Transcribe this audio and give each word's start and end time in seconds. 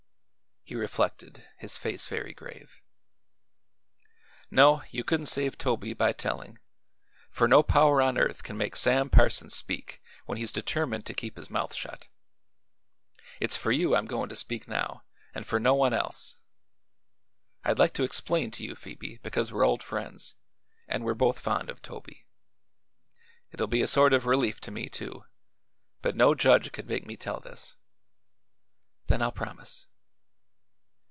He 0.63 0.75
reflected, 0.75 1.45
his 1.57 1.75
face 1.75 2.07
very 2.07 2.33
grave. 2.33 2.81
"No; 4.49 4.83
you 4.89 5.03
couldn't 5.03 5.25
save 5.25 5.57
Toby 5.57 5.93
by 5.93 6.13
telling, 6.13 6.59
for 7.29 7.45
no 7.45 7.61
power 7.61 8.01
on 8.01 8.17
earth 8.17 8.41
can 8.41 8.55
make 8.55 8.77
Sam 8.77 9.09
Parsons 9.09 9.53
speak 9.53 10.01
when 10.27 10.37
he's 10.37 10.51
determined 10.53 11.05
to 11.07 11.13
keep 11.13 11.35
his 11.35 11.49
mouth 11.49 11.73
shut. 11.73 12.07
It's 13.41 13.57
for 13.57 13.73
you 13.73 13.97
I'm 13.97 14.05
goin' 14.05 14.29
to 14.29 14.35
speak 14.35 14.65
now, 14.65 15.03
an' 15.35 15.43
for 15.43 15.59
no 15.59 15.73
one 15.75 15.93
else. 15.93 16.35
I'd 17.65 17.79
like 17.79 17.93
to 17.95 18.03
explain 18.03 18.49
to 18.51 18.63
you, 18.63 18.75
Phoebe, 18.75 19.17
because 19.21 19.51
we're 19.51 19.65
old 19.65 19.83
friends, 19.83 20.35
an' 20.87 21.03
we're 21.03 21.15
both 21.15 21.37
fond 21.39 21.69
of 21.69 21.81
Toby. 21.81 22.27
It'll 23.51 23.67
be 23.67 23.81
a 23.81 23.87
sort 23.87 24.13
of 24.13 24.25
relief 24.25 24.61
to 24.61 24.71
me, 24.71 24.87
too. 24.87 25.25
But 26.01 26.15
no 26.15 26.33
judge 26.33 26.71
could 26.71 26.87
make 26.87 27.05
me 27.05 27.17
tell 27.17 27.41
this." 27.41 27.75
"Then 29.07 29.21
I'll 29.21 29.33
promise." 29.33 29.87